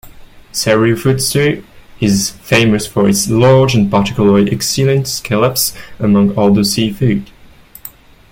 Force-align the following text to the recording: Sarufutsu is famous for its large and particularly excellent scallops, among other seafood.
Sarufutsu 0.51 1.63
is 1.99 2.31
famous 2.31 2.87
for 2.87 3.07
its 3.07 3.29
large 3.29 3.75
and 3.75 3.91
particularly 3.91 4.51
excellent 4.51 5.07
scallops, 5.07 5.75
among 5.99 6.35
other 6.35 6.63
seafood. 6.63 7.29